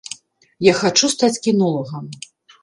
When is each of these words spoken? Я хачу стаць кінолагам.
Я 0.67 0.73
хачу 0.79 1.09
стаць 1.15 1.41
кінолагам. 1.49 2.09